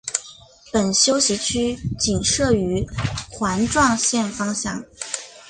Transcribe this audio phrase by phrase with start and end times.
[0.73, 2.83] 本休息区仅设于
[3.29, 4.83] 环状线方向。